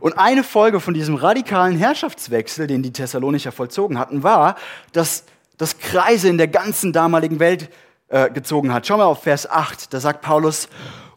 [0.00, 4.56] Und eine Folge von diesem radikalen Herrschaftswechsel, den die Thessalonicher vollzogen hatten, war,
[4.92, 5.22] dass
[5.58, 7.70] das Kreise in der ganzen damaligen Welt
[8.10, 8.86] äh, gezogen hat.
[8.86, 10.68] Schau mal auf Vers 8, da sagt Paulus,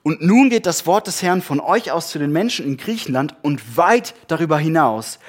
[0.03, 3.35] und nun geht das Wort des Herrn von euch aus zu den Menschen in Griechenland
[3.41, 5.19] und weit darüber hinaus.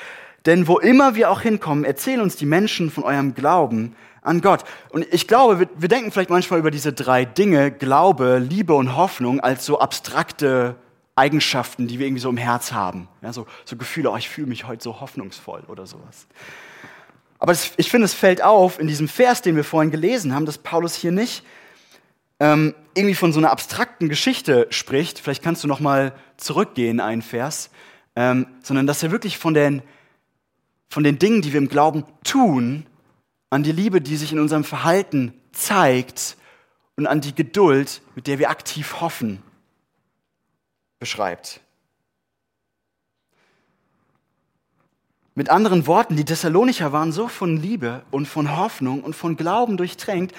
[0.46, 4.64] Denn wo immer wir auch hinkommen, erzählen uns die Menschen von eurem Glauben an Gott.
[4.90, 8.96] Und ich glaube, wir, wir denken vielleicht manchmal über diese drei Dinge, Glaube, Liebe und
[8.96, 10.76] Hoffnung, als so abstrakte
[11.16, 13.08] Eigenschaften, die wir irgendwie so im Herz haben.
[13.22, 16.26] Ja, so, so Gefühle, oh, ich fühle mich heute so hoffnungsvoll oder sowas.
[17.44, 20.56] Aber ich finde, es fällt auf in diesem Vers, den wir vorhin gelesen haben, dass
[20.56, 21.44] Paulus hier nicht
[22.40, 25.18] ähm, irgendwie von so einer abstrakten Geschichte spricht.
[25.18, 27.68] Vielleicht kannst du noch mal zurückgehen, einen Vers,
[28.16, 29.82] ähm, sondern dass er wirklich von den
[30.88, 32.86] von den Dingen, die wir im Glauben tun,
[33.50, 36.38] an die Liebe, die sich in unserem Verhalten zeigt
[36.96, 39.42] und an die Geduld, mit der wir aktiv hoffen,
[40.98, 41.60] beschreibt.
[45.36, 49.76] Mit anderen Worten, die Thessalonicher waren so von Liebe und von Hoffnung und von Glauben
[49.76, 50.34] durchtränkt,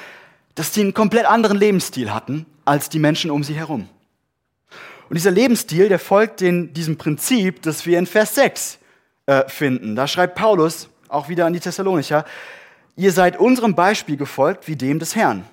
[0.55, 3.89] dass sie einen komplett anderen Lebensstil hatten als die Menschen um sie herum.
[5.09, 8.79] Und dieser Lebensstil, der folgt den, diesem Prinzip, das wir in Vers 6
[9.25, 9.95] äh, finden.
[9.95, 12.25] Da schreibt Paulus auch wieder an die Thessalonicher,
[12.95, 15.45] ihr seid unserem Beispiel gefolgt wie dem des Herrn.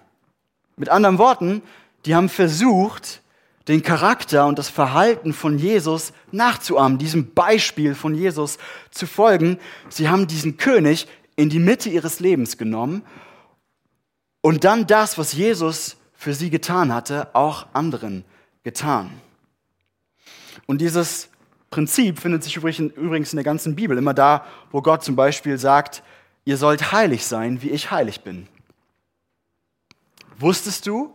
[0.77, 1.63] Mit anderen Worten,
[2.07, 3.22] die haben versucht,
[3.69, 8.59] den Charakter und das Verhalten von Jesus nachzuahmen, diesem Beispiel von Jesus
[8.91, 9.59] zu folgen.
[9.89, 13.03] Sie haben diesen König in die Mitte ihres Lebens genommen
[14.41, 18.25] und dann das, was Jesus für sie getan hatte, auch anderen
[18.65, 19.11] getan.
[20.67, 21.29] Und dieses
[21.71, 23.97] Prinzip findet sich übrigens in der ganzen Bibel.
[23.97, 26.03] Immer da, wo Gott zum Beispiel sagt,
[26.45, 28.47] ihr sollt heilig sein, wie ich heilig bin.
[30.39, 31.15] Wusstest du,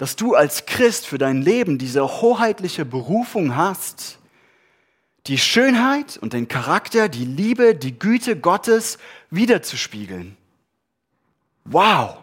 [0.00, 4.18] dass du als Christ für dein Leben diese hoheitliche Berufung hast,
[5.26, 8.96] die Schönheit und den Charakter, die Liebe, die Güte Gottes
[9.28, 10.38] wiederzuspiegeln?
[11.66, 12.16] Wow!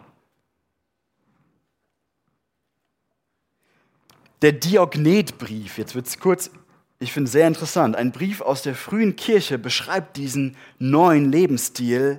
[4.42, 6.50] Der Diognetbrief, jetzt wird es kurz
[6.98, 12.18] ich finde sehr interessant, ein Brief aus der frühen Kirche beschreibt diesen neuen Lebensstil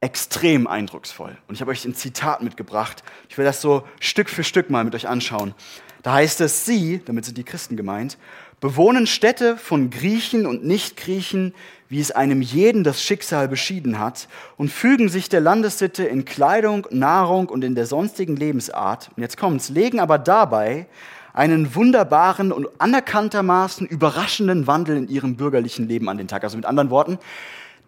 [0.00, 1.36] extrem eindrucksvoll.
[1.48, 3.02] Und ich habe euch ein Zitat mitgebracht.
[3.28, 5.54] Ich will das so Stück für Stück mal mit euch anschauen.
[6.02, 8.16] Da heißt es, sie, damit sind die Christen gemeint,
[8.60, 11.54] bewohnen Städte von Griechen und Nichtgriechen,
[11.88, 16.86] wie es einem jeden das Schicksal beschieden hat, und fügen sich der Landessitte in Kleidung,
[16.90, 19.10] Nahrung und in der sonstigen Lebensart.
[19.16, 20.86] Und jetzt kommt's, legen aber dabei
[21.32, 26.42] einen wunderbaren und anerkanntermaßen überraschenden Wandel in ihrem bürgerlichen Leben an den Tag.
[26.42, 27.18] Also mit anderen Worten,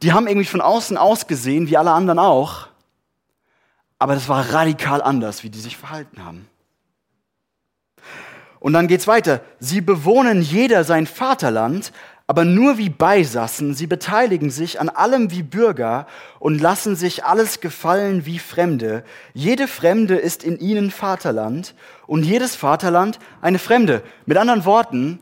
[0.03, 2.69] die haben irgendwie von außen ausgesehen, wie alle anderen auch,
[3.99, 6.47] aber das war radikal anders, wie die sich verhalten haben.
[8.59, 9.41] Und dann geht's weiter.
[9.59, 11.93] Sie bewohnen jeder sein Vaterland,
[12.27, 13.75] aber nur wie Beisassen.
[13.75, 16.07] Sie beteiligen sich an allem wie Bürger
[16.39, 19.03] und lassen sich alles gefallen wie Fremde.
[19.35, 21.75] Jede Fremde ist in ihnen Vaterland
[22.07, 24.03] und jedes Vaterland eine Fremde.
[24.27, 25.19] Mit anderen Worten,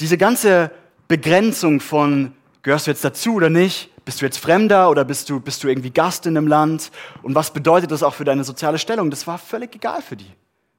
[0.00, 0.70] diese ganze
[1.08, 2.32] Begrenzung von
[2.62, 5.68] gehörst du jetzt dazu oder nicht, bist du jetzt Fremder oder bist du, bist du
[5.68, 6.90] irgendwie Gast in einem Land
[7.22, 10.30] und was bedeutet das auch für deine soziale Stellung, das war völlig egal für die.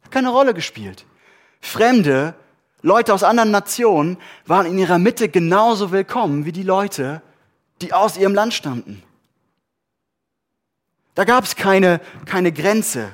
[0.03, 1.05] Hat keine Rolle gespielt.
[1.59, 2.35] Fremde,
[2.81, 7.21] Leute aus anderen Nationen waren in ihrer Mitte genauso willkommen wie die Leute,
[7.81, 9.01] die aus ihrem Land stammten.
[11.15, 13.09] Da gab es keine, keine Grenze.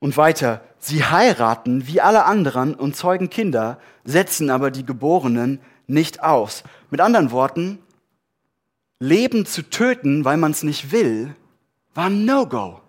[0.00, 6.22] Und weiter, sie heiraten wie alle anderen und zeugen Kinder, setzen aber die Geborenen nicht
[6.22, 6.62] aus.
[6.90, 7.80] Mit anderen Worten,
[9.00, 11.34] Leben zu töten, weil man es nicht will,
[11.94, 12.80] war ein No-Go.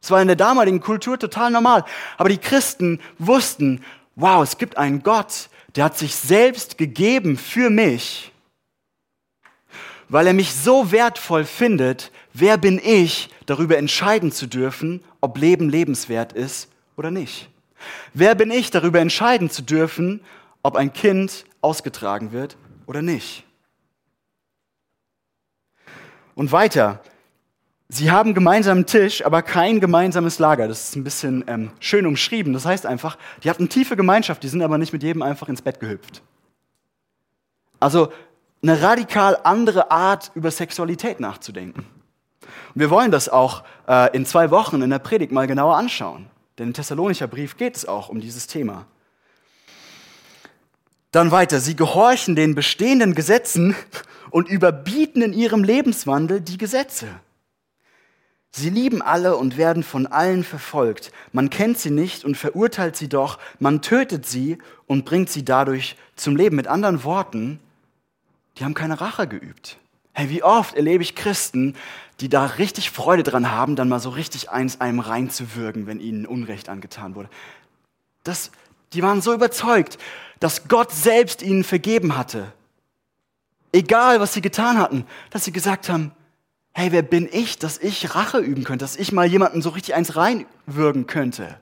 [0.00, 1.84] Es war in der damaligen Kultur total normal.
[2.16, 3.82] Aber die Christen wussten,
[4.14, 8.32] wow, es gibt einen Gott, der hat sich selbst gegeben für mich,
[10.08, 15.68] weil er mich so wertvoll findet, wer bin ich, darüber entscheiden zu dürfen, ob Leben
[15.68, 17.48] lebenswert ist oder nicht.
[18.14, 20.20] Wer bin ich, darüber entscheiden zu dürfen,
[20.66, 23.44] ob ein Kind ausgetragen wird oder nicht.
[26.34, 27.00] Und weiter,
[27.88, 30.66] Sie haben gemeinsamen Tisch, aber kein gemeinsames Lager.
[30.66, 32.52] Das ist ein bisschen ähm, schön umschrieben.
[32.52, 35.62] Das heißt einfach, die hatten tiefe Gemeinschaft, die sind aber nicht mit jedem einfach ins
[35.62, 36.20] Bett gehüpft.
[37.78, 38.12] Also
[38.60, 41.86] eine radikal andere Art, über Sexualität nachzudenken.
[42.74, 46.26] Und wir wollen das auch äh, in zwei Wochen in der Predigt mal genauer anschauen.
[46.58, 48.86] Denn im Thessalonischer Brief geht es auch um dieses Thema.
[51.12, 53.74] Dann weiter, sie gehorchen den bestehenden Gesetzen
[54.30, 57.08] und überbieten in ihrem Lebenswandel die Gesetze.
[58.50, 61.12] Sie lieben alle und werden von allen verfolgt.
[61.32, 63.38] Man kennt sie nicht und verurteilt sie doch.
[63.58, 66.56] Man tötet sie und bringt sie dadurch zum Leben.
[66.56, 67.60] Mit anderen Worten,
[68.56, 69.76] die haben keine Rache geübt.
[70.14, 71.74] Hey, wie oft erlebe ich Christen,
[72.20, 76.24] die da richtig Freude dran haben, dann mal so richtig eins einem reinzuwürgen, wenn ihnen
[76.24, 77.28] Unrecht angetan wurde.
[78.24, 78.50] Das,
[78.94, 79.98] die waren so überzeugt,
[80.40, 82.52] dass Gott selbst ihnen vergeben hatte.
[83.72, 86.12] Egal, was sie getan hatten, dass sie gesagt haben,
[86.72, 89.94] hey, wer bin ich, dass ich Rache üben könnte, dass ich mal jemanden so richtig
[89.94, 91.58] eins reinwürgen könnte?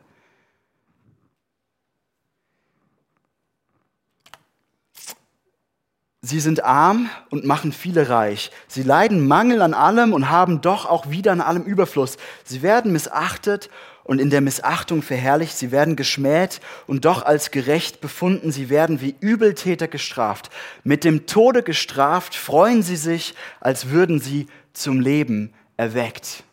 [6.20, 8.50] Sie sind arm und machen viele reich.
[8.66, 12.16] Sie leiden Mangel an allem und haben doch auch wieder an allem Überfluss.
[12.44, 13.68] Sie werden missachtet
[14.04, 15.56] und in der Missachtung verherrlicht.
[15.56, 18.52] Sie werden geschmäht und doch als gerecht befunden.
[18.52, 20.50] Sie werden wie Übeltäter gestraft.
[20.84, 26.44] Mit dem Tode gestraft freuen sie sich, als würden sie zum Leben erweckt.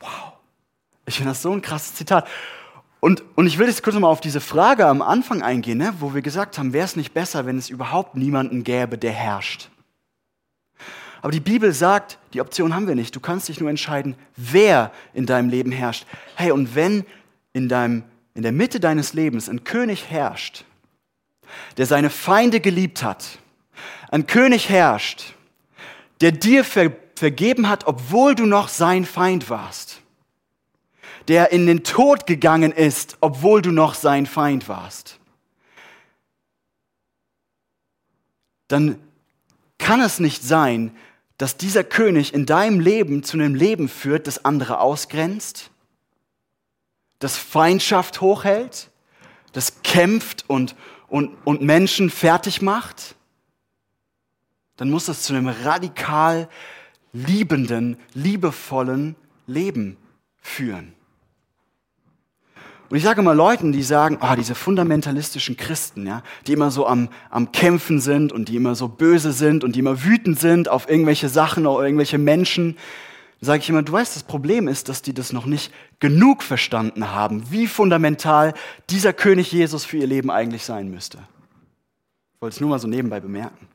[0.00, 0.32] Wow.
[1.06, 2.26] Ich finde das so ein krasses Zitat.
[3.00, 6.14] Und, und ich will jetzt kurz mal auf diese Frage am Anfang eingehen, ne, wo
[6.14, 9.71] wir gesagt haben, wäre es nicht besser, wenn es überhaupt niemanden gäbe, der herrscht?
[11.22, 13.14] Aber die Bibel sagt, die Option haben wir nicht.
[13.14, 16.04] Du kannst dich nur entscheiden, wer in deinem Leben herrscht.
[16.34, 17.06] Hey, und wenn
[17.52, 18.02] in, deinem,
[18.34, 20.64] in der Mitte deines Lebens ein König herrscht,
[21.76, 23.38] der seine Feinde geliebt hat,
[24.10, 25.34] ein König herrscht,
[26.20, 30.00] der dir ver vergeben hat, obwohl du noch sein Feind warst.
[31.28, 35.20] Der in den Tod gegangen ist, obwohl du noch sein Feind warst.
[38.66, 38.98] Dann
[39.78, 40.96] kann es nicht sein,
[41.42, 45.72] dass dieser König in deinem Leben zu einem Leben führt, das andere ausgrenzt,
[47.18, 48.90] das Feindschaft hochhält,
[49.52, 50.76] das kämpft und,
[51.08, 53.16] und, und Menschen fertig macht,
[54.76, 56.48] dann muss das zu einem radikal
[57.12, 59.16] liebenden, liebevollen
[59.48, 59.96] Leben
[60.36, 60.94] führen.
[62.92, 66.86] Und ich sage immer Leuten, die sagen, oh, diese fundamentalistischen Christen, ja, die immer so
[66.86, 70.68] am, am Kämpfen sind und die immer so böse sind und die immer wütend sind
[70.68, 72.76] auf irgendwelche Sachen oder irgendwelche Menschen,
[73.40, 77.12] sage ich immer, du weißt, das Problem ist, dass die das noch nicht genug verstanden
[77.12, 78.52] haben, wie fundamental
[78.90, 81.16] dieser König Jesus für ihr Leben eigentlich sein müsste.
[82.34, 83.68] Ich wollte es nur mal so nebenbei bemerken.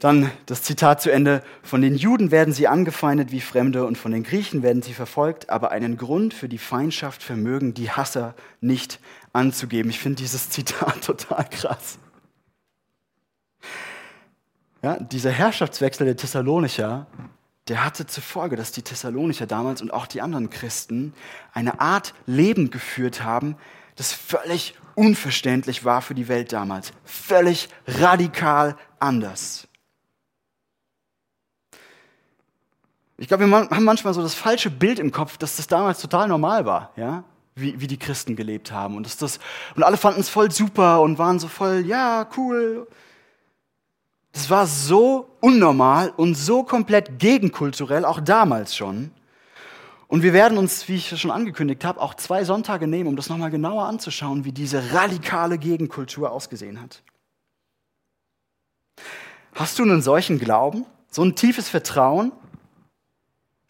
[0.00, 1.42] Dann das Zitat zu Ende.
[1.62, 5.50] Von den Juden werden sie angefeindet wie Fremde und von den Griechen werden sie verfolgt,
[5.50, 8.98] aber einen Grund für die Feindschaft vermögen die Hasser nicht
[9.34, 9.90] anzugeben.
[9.90, 11.98] Ich finde dieses Zitat total krass.
[14.82, 17.06] Ja, dieser Herrschaftswechsel der Thessalonicher,
[17.68, 21.12] der hatte zur Folge, dass die Thessalonicher damals und auch die anderen Christen
[21.52, 23.56] eine Art Leben geführt haben,
[23.96, 26.94] das völlig unverständlich war für die Welt damals.
[27.04, 29.68] Völlig radikal anders.
[33.20, 36.26] Ich glaube, wir haben manchmal so das falsche Bild im Kopf, dass das damals total
[36.26, 37.22] normal war, ja,
[37.54, 38.96] wie, wie die Christen gelebt haben.
[38.96, 39.38] Und, dass das,
[39.76, 42.88] und alle fanden es voll super und waren so voll, ja, cool.
[44.32, 49.10] Das war so unnormal und so komplett gegenkulturell, auch damals schon.
[50.08, 53.28] Und wir werden uns, wie ich schon angekündigt habe, auch zwei Sonntage nehmen, um das
[53.28, 57.02] nochmal genauer anzuschauen, wie diese radikale Gegenkultur ausgesehen hat.
[59.54, 62.32] Hast du einen solchen Glauben, so ein tiefes Vertrauen,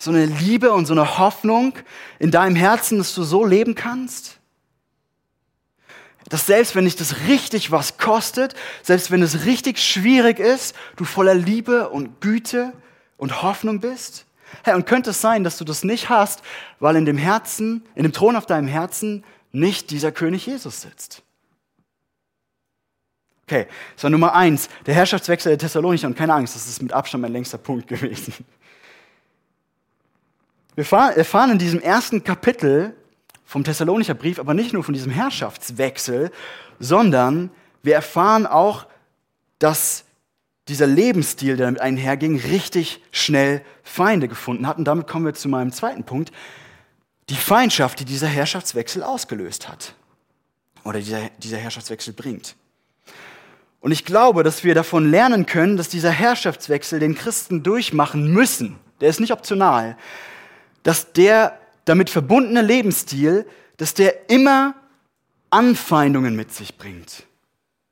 [0.01, 1.75] so eine Liebe und so eine Hoffnung
[2.19, 4.39] in deinem Herzen, dass du so leben kannst?
[6.31, 11.05] Dass selbst wenn dich das richtig was kostet, selbst wenn es richtig schwierig ist, du
[11.05, 12.73] voller Liebe und Güte
[13.19, 14.25] und Hoffnung bist?
[14.65, 16.43] Hey, und könnte es sein, dass du das nicht hast,
[16.79, 21.23] weil in dem Herzen, in dem Thron auf deinem Herzen nicht dieser König Jesus sitzt?
[23.47, 26.07] Okay, das war Nummer eins, der Herrschaftswechsel der Thessalonicher.
[26.07, 28.33] Und keine Angst, das ist mit Abstand mein längster Punkt gewesen.
[30.81, 32.95] Wir erfahren in diesem ersten Kapitel
[33.45, 36.31] vom Thessalonicher Brief aber nicht nur von diesem Herrschaftswechsel,
[36.79, 37.51] sondern
[37.83, 38.87] wir erfahren auch,
[39.59, 40.05] dass
[40.69, 44.79] dieser Lebensstil, der damit einherging, richtig schnell Feinde gefunden hat.
[44.79, 46.33] Und damit kommen wir zu meinem zweiten Punkt.
[47.29, 49.95] Die Feindschaft, die dieser Herrschaftswechsel ausgelöst hat.
[50.85, 52.57] Oder dieser, dieser Herrschaftswechsel bringt.
[53.81, 58.79] Und ich glaube, dass wir davon lernen können, dass dieser Herrschaftswechsel den Christen durchmachen müssen.
[59.03, 59.99] Der ist nicht optional.
[60.83, 64.75] Dass der damit verbundene Lebensstil, dass der immer
[65.51, 67.25] Anfeindungen mit sich bringt.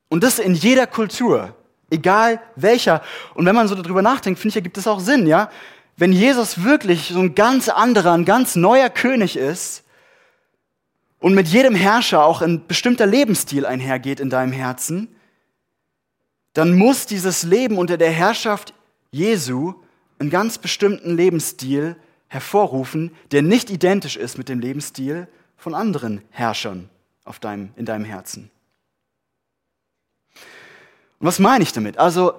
[0.09, 1.55] Und das in jeder Kultur.
[1.91, 3.03] Egal welcher.
[3.35, 5.51] Und wenn man so darüber nachdenkt, finde ich, ergibt es auch Sinn, ja?
[5.97, 9.83] Wenn Jesus wirklich so ein ganz anderer, ein ganz neuer König ist
[11.19, 15.09] und mit jedem Herrscher auch ein bestimmter Lebensstil einhergeht in deinem Herzen,
[16.53, 18.75] dann muss dieses Leben unter der Herrschaft
[19.11, 19.75] Jesu
[20.19, 21.97] einen ganz bestimmten Lebensstil
[22.29, 26.89] hervorrufen, der nicht identisch ist mit dem Lebensstil von anderen Herrschern
[27.25, 28.51] auf deinem, in deinem Herzen.
[31.19, 31.99] Und was meine ich damit?
[31.99, 32.35] Also,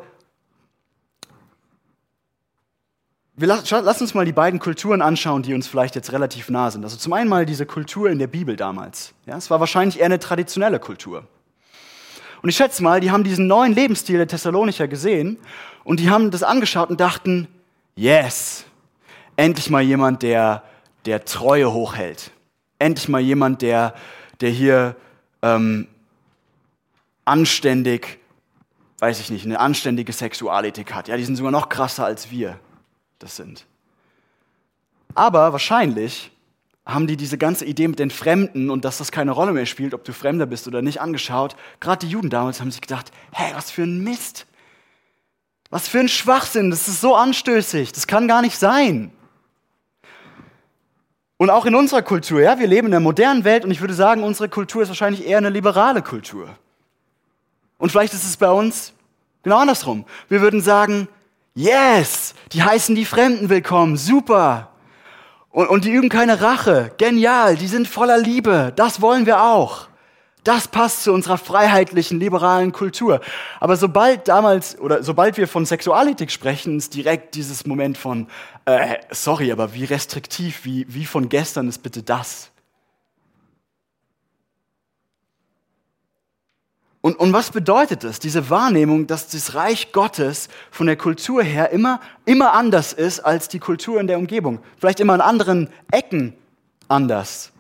[3.36, 6.70] wir lass, lass uns mal die beiden Kulturen anschauen, die uns vielleicht jetzt relativ nah
[6.72, 6.84] sind.
[6.84, 9.14] Also zum einen mal diese Kultur in der Bibel damals.
[9.26, 11.26] Ja, es war wahrscheinlich eher eine traditionelle Kultur.
[12.42, 15.38] Und ich schätze mal, die haben diesen neuen Lebensstil der Thessalonicher gesehen
[15.84, 17.48] und die haben das angeschaut und dachten,
[17.96, 18.66] yes,
[19.40, 20.64] endlich mal jemand, der,
[21.06, 22.32] der Treue hochhält.
[22.78, 23.94] Endlich mal jemand, der,
[24.42, 24.96] der hier
[25.42, 25.88] ähm,
[27.26, 28.20] anständig
[29.00, 31.08] weiß ich nicht, eine anständige Sexualethik hat.
[31.08, 32.60] Ja, die sind sogar noch krasser als wir
[33.20, 33.66] das sind.
[35.16, 36.32] Aber wahrscheinlich
[36.86, 39.94] haben die diese ganze Idee mit den Fremden und dass das keine Rolle mehr spielt,
[39.94, 41.56] ob du Fremder bist oder nicht, angeschaut.
[41.80, 44.46] Gerade die Juden damals haben sich gedacht, hey, was für ein Mist.
[45.70, 49.12] Was für ein Schwachsinn, das ist so anstößig, das kann gar nicht sein.
[51.42, 53.94] Und auch in unserer Kultur, ja, wir leben in der modernen Welt und ich würde
[53.94, 56.50] sagen, unsere Kultur ist wahrscheinlich eher eine liberale Kultur.
[57.78, 58.92] Und vielleicht ist es bei uns
[59.42, 60.04] genau andersrum.
[60.28, 61.08] Wir würden sagen,
[61.56, 64.68] yes, die heißen die Fremden willkommen, super.
[65.50, 69.88] Und, und die üben keine Rache, genial, die sind voller Liebe, das wollen wir auch.
[70.50, 73.22] Das passt zu unserer freiheitlichen, liberalen Kultur.
[73.60, 78.26] Aber sobald damals oder sobald wir von Sexualethik sprechen, ist direkt dieses Moment von,
[78.66, 82.50] äh, sorry, aber wie restriktiv, wie, wie von gestern ist bitte das?
[87.02, 88.18] Und, und was bedeutet das?
[88.18, 93.50] Diese Wahrnehmung, dass das Reich Gottes von der Kultur her immer, immer anders ist als
[93.50, 94.62] die Kultur in der Umgebung.
[94.80, 96.34] Vielleicht immer an anderen Ecken
[96.88, 97.52] anders,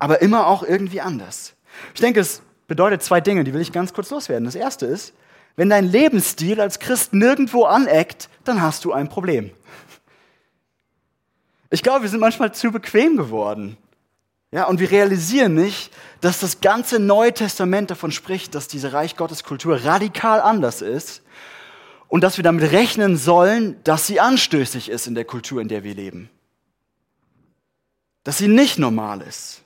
[0.00, 1.55] aber immer auch irgendwie anders.
[1.94, 4.44] Ich denke, es bedeutet zwei Dinge, die will ich ganz kurz loswerden.
[4.44, 5.14] Das erste ist,
[5.56, 9.50] wenn dein Lebensstil als Christ nirgendwo aneckt, dann hast du ein Problem.
[11.70, 13.76] Ich glaube, wir sind manchmal zu bequem geworden.
[14.52, 19.16] Ja, und wir realisieren nicht, dass das ganze Neue Testament davon spricht, dass diese Reich
[19.16, 21.22] Gottes Kultur radikal anders ist
[22.08, 25.82] und dass wir damit rechnen sollen, dass sie anstößig ist in der Kultur, in der
[25.82, 26.30] wir leben.
[28.22, 29.62] Dass sie nicht normal ist.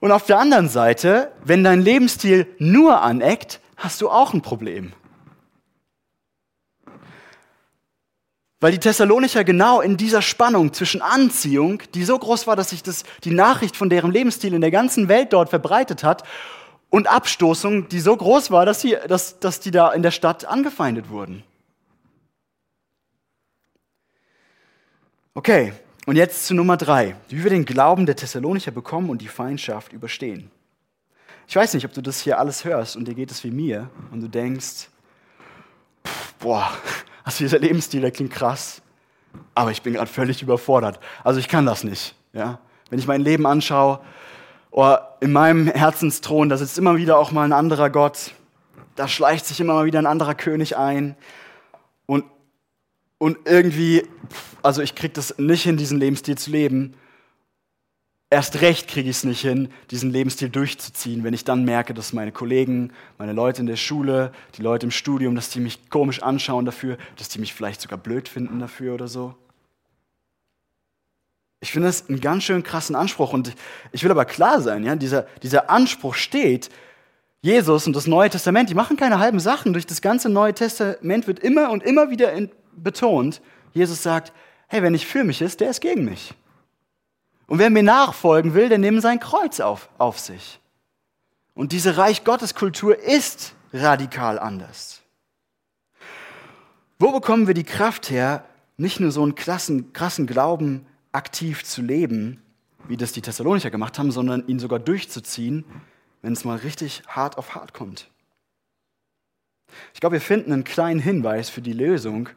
[0.00, 4.92] Und auf der anderen Seite, wenn dein Lebensstil nur aneckt, hast du auch ein Problem.
[8.60, 12.82] Weil die Thessalonicher genau in dieser Spannung zwischen Anziehung, die so groß war, dass sich
[12.82, 16.24] das, die Nachricht von deren Lebensstil in der ganzen Welt dort verbreitet hat,
[16.90, 20.44] und Abstoßung, die so groß war, dass die, dass, dass die da in der Stadt
[20.44, 21.44] angefeindet wurden.
[25.34, 25.72] Okay,
[26.10, 29.92] und jetzt zu Nummer drei, wie wir den Glauben der Thessalonicher bekommen und die Feindschaft
[29.92, 30.50] überstehen.
[31.46, 33.88] Ich weiß nicht, ob du das hier alles hörst und dir geht es wie mir
[34.10, 34.88] und du denkst,
[36.04, 36.68] pff, boah,
[37.22, 38.82] also dieser Lebensstil, der klingt krass,
[39.54, 40.98] aber ich bin gerade völlig überfordert.
[41.22, 42.16] Also ich kann das nicht.
[42.32, 42.58] Ja?
[42.88, 44.00] Wenn ich mein Leben anschaue,
[44.72, 48.32] oh, in meinem Herzensthron, da sitzt immer wieder auch mal ein anderer Gott,
[48.96, 51.14] da schleicht sich immer mal wieder ein anderer König ein
[53.20, 54.08] und irgendwie,
[54.62, 56.94] also ich kriege das nicht hin, diesen Lebensstil zu leben.
[58.30, 62.14] Erst recht kriege ich es nicht hin, diesen Lebensstil durchzuziehen, wenn ich dann merke, dass
[62.14, 66.22] meine Kollegen, meine Leute in der Schule, die Leute im Studium, dass die mich komisch
[66.22, 69.34] anschauen dafür, dass die mich vielleicht sogar blöd finden dafür oder so.
[71.60, 73.54] Ich finde das einen ganz schön krassen Anspruch und
[73.92, 76.70] ich will aber klar sein, ja, dieser, dieser Anspruch steht,
[77.42, 79.74] Jesus und das Neue Testament, die machen keine halben Sachen.
[79.74, 82.32] Durch das ganze Neue Testament wird immer und immer wieder
[82.82, 83.40] betont,
[83.72, 84.32] Jesus sagt,
[84.68, 86.34] hey, wer nicht für mich ist, der ist gegen mich.
[87.46, 90.60] Und wer mir nachfolgen will, der nimmt sein Kreuz auf, auf sich.
[91.54, 95.02] Und diese Reich Gottes Kultur ist radikal anders.
[96.98, 98.44] Wo bekommen wir die Kraft her,
[98.76, 102.40] nicht nur so einen krassen, krassen Glauben aktiv zu leben,
[102.88, 105.64] wie das die Thessalonicher gemacht haben, sondern ihn sogar durchzuziehen,
[106.22, 108.08] wenn es mal richtig hart auf hart kommt?
[109.94, 112.28] Ich glaube, wir finden einen kleinen Hinweis für die Lösung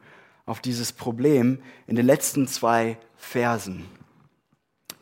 [0.46, 3.84] auf dieses Problem in den letzten zwei Versen.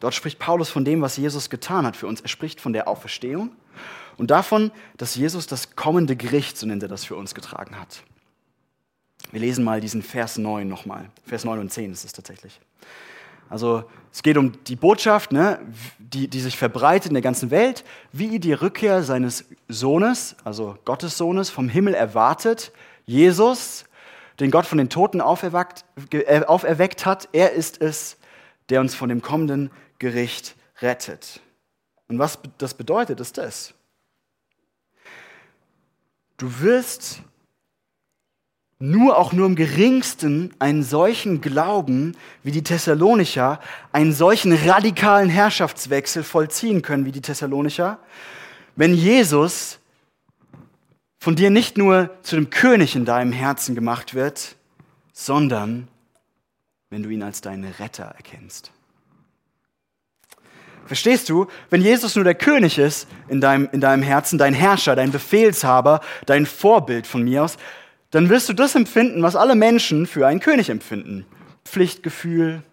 [0.00, 2.20] Dort spricht Paulus von dem, was Jesus getan hat für uns.
[2.20, 3.52] Er spricht von der Auferstehung
[4.16, 8.02] und davon, dass Jesus das kommende Gericht, so nennt er das, für uns getragen hat.
[9.30, 11.08] Wir lesen mal diesen Vers 9 nochmal.
[11.24, 12.60] Vers 9 und 10 ist es tatsächlich.
[13.48, 15.60] Also es geht um die Botschaft, ne,
[15.98, 21.16] die, die sich verbreitet in der ganzen Welt, wie die Rückkehr seines Sohnes, also Gottes
[21.16, 22.72] Sohnes, vom Himmel erwartet.
[23.06, 23.84] Jesus,
[24.40, 28.16] den Gott von den Toten auferweckt, äh, auferweckt hat, er ist es,
[28.68, 31.40] der uns von dem kommenden Gericht rettet.
[32.08, 33.74] Und was das bedeutet, ist das.
[36.36, 37.22] Du wirst
[38.78, 43.60] nur auch nur im geringsten einen solchen Glauben wie die Thessalonicher,
[43.92, 48.00] einen solchen radikalen Herrschaftswechsel vollziehen können wie die Thessalonicher,
[48.74, 49.78] wenn Jesus
[51.22, 54.56] von dir nicht nur zu dem König in deinem Herzen gemacht wird,
[55.12, 55.86] sondern
[56.90, 58.72] wenn du ihn als deinen Retter erkennst.
[60.84, 61.46] Verstehst du?
[61.70, 66.00] Wenn Jesus nur der König ist in deinem, in deinem Herzen, dein Herrscher, dein Befehlshaber,
[66.26, 67.56] dein Vorbild von mir aus,
[68.10, 71.24] dann wirst du das empfinden, was alle Menschen für einen König empfinden.
[71.64, 72.64] Pflichtgefühl,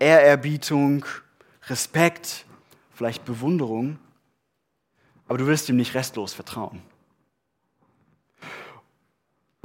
[0.00, 1.06] Ehrerbietung,
[1.68, 2.44] Respekt,
[2.92, 3.98] vielleicht Bewunderung.
[5.28, 6.82] Aber du wirst ihm nicht restlos vertrauen.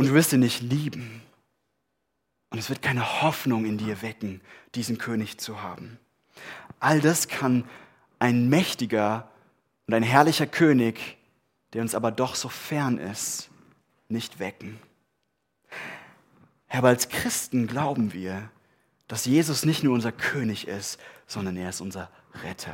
[0.01, 1.21] Und du wirst ihn nicht lieben.
[2.49, 4.41] Und es wird keine Hoffnung in dir wecken,
[4.73, 5.99] diesen König zu haben.
[6.79, 7.65] All das kann
[8.17, 9.29] ein mächtiger
[9.85, 11.17] und ein herrlicher König,
[11.73, 13.51] der uns aber doch so fern ist,
[14.09, 14.79] nicht wecken.
[16.67, 18.49] Aber als Christen glauben wir,
[19.07, 22.09] dass Jesus nicht nur unser König ist, sondern er ist unser
[22.43, 22.73] Retter.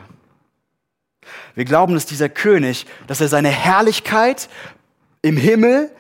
[1.56, 4.48] Wir glauben, dass dieser König, dass er seine Herrlichkeit
[5.22, 5.92] im Himmel,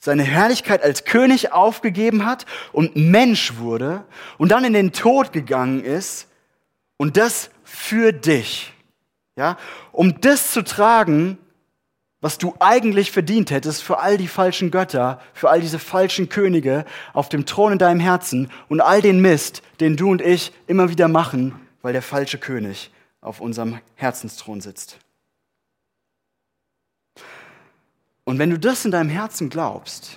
[0.00, 4.04] seine Herrlichkeit als König aufgegeben hat und Mensch wurde
[4.38, 6.26] und dann in den Tod gegangen ist
[6.96, 8.72] und das für dich.
[9.36, 9.56] Ja,
[9.92, 11.38] um das zu tragen,
[12.20, 16.84] was du eigentlich verdient hättest für all die falschen Götter, für all diese falschen Könige
[17.12, 20.90] auf dem Thron in deinem Herzen und all den Mist, den du und ich immer
[20.90, 22.90] wieder machen, weil der falsche König
[23.20, 24.98] auf unserem Herzensthron sitzt.
[28.30, 30.16] Und wenn du das in deinem Herzen glaubst,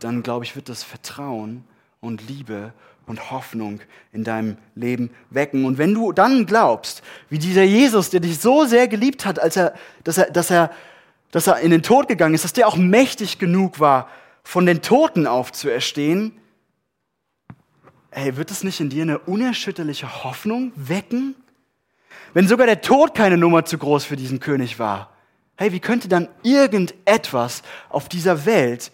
[0.00, 1.64] dann glaube ich, wird das Vertrauen
[2.00, 2.72] und Liebe
[3.06, 3.80] und Hoffnung
[4.12, 5.66] in deinem Leben wecken.
[5.66, 9.58] Und wenn du dann glaubst, wie dieser Jesus, der dich so sehr geliebt hat, als
[9.58, 9.74] er,
[10.04, 10.70] dass er, dass er,
[11.32, 14.08] dass er in den Tod gegangen ist, dass der auch mächtig genug war,
[14.42, 16.32] von den Toten aufzuerstehen,
[18.10, 21.34] hey, wird es nicht in dir eine unerschütterliche Hoffnung wecken?
[22.32, 25.11] Wenn sogar der Tod keine Nummer zu groß für diesen König war,
[25.56, 28.92] hey, wie könnte dann irgendetwas auf dieser Welt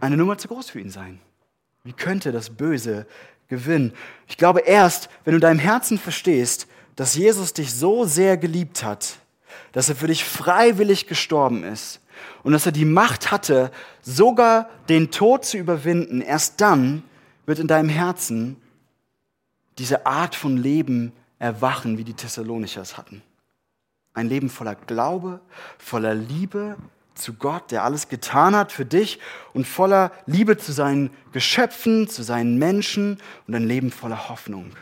[0.00, 1.20] eine Nummer zu groß für ihn sein?
[1.84, 3.06] Wie könnte das Böse
[3.48, 3.92] gewinnen?
[4.26, 6.66] Ich glaube, erst wenn du deinem Herzen verstehst,
[6.96, 9.18] dass Jesus dich so sehr geliebt hat,
[9.72, 12.00] dass er für dich freiwillig gestorben ist,
[12.42, 13.70] und dass er die Macht hatte,
[14.02, 17.02] sogar den Tod zu überwinden, erst dann
[17.46, 18.56] wird in deinem Herzen
[19.78, 23.22] diese Art von Leben erwachen, wie die Thessalonicher es hatten.
[24.18, 25.38] Ein Leben voller Glaube,
[25.78, 26.76] voller Liebe
[27.14, 29.20] zu Gott, der alles getan hat für dich
[29.52, 34.72] und voller Liebe zu seinen Geschöpfen, zu seinen Menschen und ein Leben voller Hoffnung.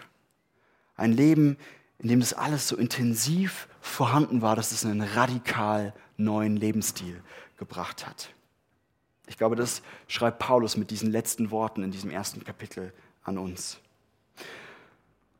[0.97, 1.59] Ein Leben,
[1.99, 7.23] in dem das alles so intensiv vorhanden war, dass es einen radikal neuen Lebensstil
[7.59, 8.31] gebracht hat.
[9.27, 12.91] Ich glaube, das schreibt Paulus mit diesen letzten Worten in diesem ersten Kapitel
[13.23, 13.77] an uns.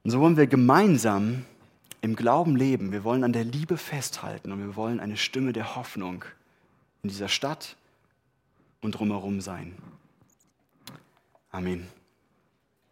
[0.05, 1.47] Und so wollen wir gemeinsam
[2.01, 2.93] im Glauben leben.
[2.93, 6.25] Wir wollen an der Liebe festhalten und wir wollen eine Stimme der Hoffnung
[7.03, 7.77] in dieser Stadt
[8.81, 9.75] und drumherum sein.
[11.51, 11.87] Amen.